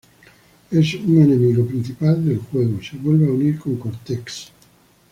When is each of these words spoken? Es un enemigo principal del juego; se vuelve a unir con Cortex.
Es 0.71 0.95
un 0.95 1.21
enemigo 1.21 1.63
principal 1.63 2.25
del 2.25 2.39
juego; 2.39 2.79
se 2.81 2.97
vuelve 2.97 3.27
a 3.27 3.31
unir 3.33 3.59
con 3.59 3.75
Cortex. 3.75 4.51